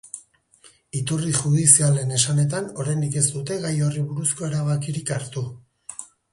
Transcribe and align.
Iturri 0.99 1.33
judizialen 1.39 2.15
esanetan, 2.21 2.71
oraindik 2.85 3.19
ez 3.23 3.25
dute 3.37 3.61
gai 3.69 3.75
horri 3.89 4.07
buruzko 4.09 4.51
erabakirik 4.51 5.17
hartu. 5.19 5.49